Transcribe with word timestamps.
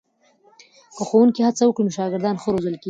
که 0.95 1.03
ښوونکي 1.09 1.41
هڅه 1.47 1.63
وکړي 1.65 1.83
نو 1.85 1.95
شاګردان 1.97 2.35
ښه 2.41 2.49
روزل 2.53 2.71
کېږي. 2.75 2.79